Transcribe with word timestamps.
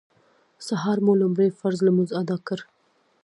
سهار 0.67 0.97
مو 1.05 1.13
لومړی 1.21 1.49
فرض 1.59 1.79
لمونځ 1.87 2.09
اداء 2.21 2.39
کړ. 2.47 2.59